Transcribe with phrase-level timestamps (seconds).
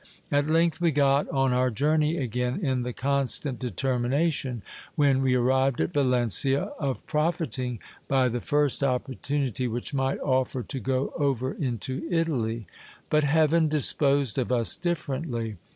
[0.31, 4.63] At length we got on our journey again, in the constant determination,
[4.95, 7.77] when we arrived at Valencia, of profiting
[8.07, 12.65] by the first opportunity which might offer to go over into Italy.
[13.11, 15.57] But heaven disposed of us differently.